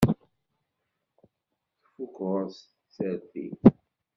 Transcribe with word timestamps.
Tfuk 1.83 2.15
ɣur-s 2.27 2.57
tsertit. 2.93 3.59